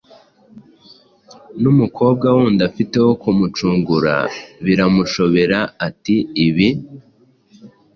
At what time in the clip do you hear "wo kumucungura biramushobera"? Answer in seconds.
3.05-5.59